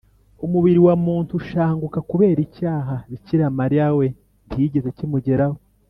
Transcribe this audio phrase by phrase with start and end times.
[0.45, 2.95] umubiri wa muntu ushanguka kubera icyaha.
[3.09, 4.07] bikira mariya we
[4.45, 5.57] ntikigeze kimugeraho